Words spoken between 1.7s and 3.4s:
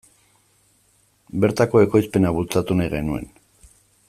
ekoizpena bultzatu nahi genuen.